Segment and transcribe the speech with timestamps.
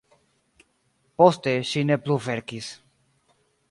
[1.21, 2.75] Poste ŝi ne plu verkis.